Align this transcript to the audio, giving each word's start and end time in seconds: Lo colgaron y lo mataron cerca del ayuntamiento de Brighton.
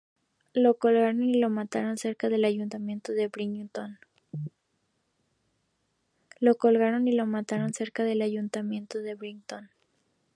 Lo 0.55 0.79
colgaron 0.79 1.21
y 1.25 1.39
lo 1.39 1.51
mataron 1.51 1.95
cerca 1.95 2.27
del 2.27 2.43
ayuntamiento 2.43 3.11
de 3.11 3.27
Brighton. 3.27 3.99